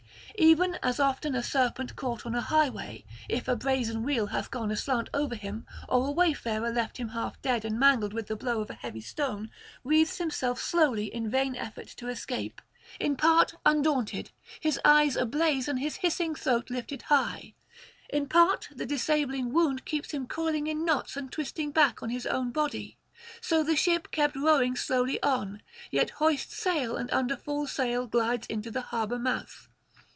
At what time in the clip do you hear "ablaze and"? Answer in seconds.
15.15-15.77